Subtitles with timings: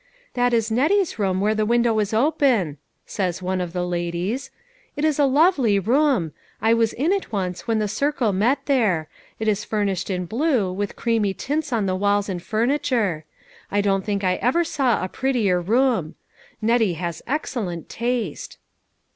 [0.33, 4.49] "That is Nettie's room where the window is open," says one of the ladies."
[4.95, 9.09] It is a lovely room; I was in it once when the circle met there;
[9.37, 13.25] it is furnished in blue, with creamy tints on the walls and furniture.
[13.69, 16.15] I don't think I ever saw a prettier room.
[16.63, 18.57] Nettie has excellent taste."